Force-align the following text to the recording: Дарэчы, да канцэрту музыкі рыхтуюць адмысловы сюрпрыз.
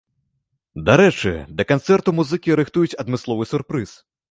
Дарэчы, 0.87 1.33
да 1.59 1.67
канцэрту 1.73 2.15
музыкі 2.21 2.59
рыхтуюць 2.63 2.99
адмысловы 3.07 3.43
сюрпрыз. 3.53 3.97